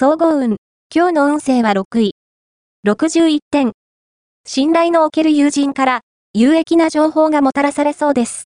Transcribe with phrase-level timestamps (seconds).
[0.00, 0.58] 総合運。
[0.94, 2.14] 今日の運勢は6位。
[2.86, 3.72] 61点。
[4.46, 6.00] 信頼のおける友人から
[6.32, 8.44] 有益な情報がもたらされそうです。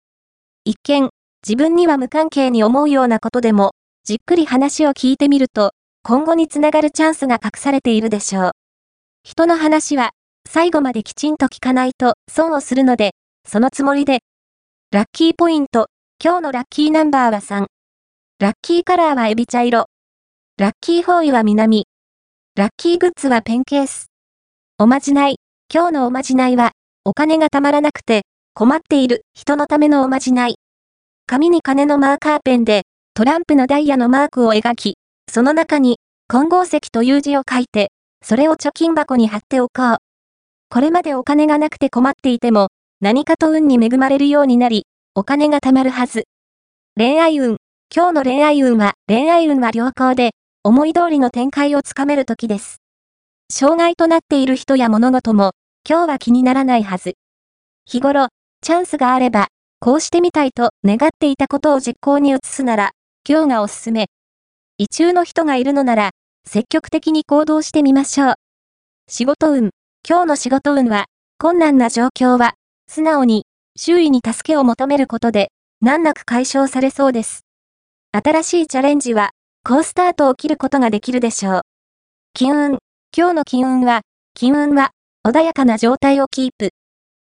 [0.66, 1.10] 一見、
[1.48, 3.72] 自分には無関係に思うようなことでも、
[4.04, 5.72] じっくり話を聞いてみると、
[6.04, 8.52] 今後につながるチャンスが隠されているでしょう。
[9.24, 10.10] 人の話は、
[10.50, 13.12] 最後まできちんと聞かないと損をするので、
[13.48, 14.20] そのつもりで。
[14.92, 15.88] ラッキーポイント、
[16.22, 17.68] 今日のラッキーナンバーは3。
[18.40, 19.86] ラッキーカラーはエビ茶色。
[20.60, 21.86] ラッキーフォーイは南。
[22.56, 24.08] ラッキーグッズはペンケース。
[24.80, 25.36] おまじない。
[25.72, 26.72] 今日のおまじないは、
[27.06, 28.24] お金がたまらなくて、
[28.56, 30.56] 困っている人のためのおまじない。
[31.28, 34.96] 紙に金のマーカーペンで、トランプのダイヤのマークを描き、
[35.32, 37.92] その中に、混合石という字を書いて、
[38.26, 39.98] それを貯金箱に貼っておこう。
[40.72, 46.24] これまでお金がなくて困っていても、何かと運に恵まれるようになり、お金が貯まるはず。
[46.96, 47.58] 恋愛運。
[47.96, 50.32] 今日の恋愛運は、恋愛運は良好で、
[50.68, 52.82] 思い通りの展開をつかめる時です。
[53.50, 55.52] 障害となっている人や物事も、
[55.90, 57.14] 今日は気にならないはず。
[57.86, 58.28] 日頃、
[58.62, 59.48] チャンスがあれば、
[59.80, 62.92] こうしてみたいと願っていたことを実行に移すなら、
[63.26, 64.08] 今日がおすすめ。
[64.78, 66.10] 異中の人がいるのなら、
[66.46, 68.34] 積極的に行動してみましょう。
[69.08, 69.70] 仕事運。
[70.06, 71.06] 今日の仕事運は、
[71.40, 72.56] 困難な状況は、
[72.90, 73.46] 素直に、
[73.78, 75.48] 周囲に助けを求めることで、
[75.80, 77.46] 難なく解消されそうです。
[78.12, 79.30] 新しいチャレンジは、
[79.68, 81.62] 好スタートを切ることができるでしょう。
[82.34, 82.78] 金運。
[83.14, 84.00] 今日の金運は、
[84.34, 84.92] 金運は、
[85.28, 86.70] 穏やかな状態をキープ。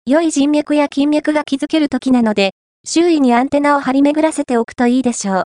[0.05, 2.51] 良い人脈や金脈が築ける時なので、
[2.85, 5.35] 周囲にアンテナを張り巡らせておくといいでしょう。